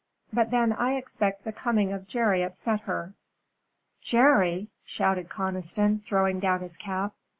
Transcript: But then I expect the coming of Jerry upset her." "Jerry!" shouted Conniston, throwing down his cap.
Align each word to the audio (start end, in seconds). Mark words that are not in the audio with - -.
But 0.33 0.49
then 0.49 0.73
I 0.73 0.93
expect 0.95 1.43
the 1.43 1.51
coming 1.53 1.93
of 1.93 2.07
Jerry 2.07 2.41
upset 2.41 2.79
her." 2.89 3.13
"Jerry!" 4.01 4.71
shouted 4.83 5.29
Conniston, 5.29 5.99
throwing 6.03 6.39
down 6.39 6.61
his 6.61 6.75
cap. 6.75 7.13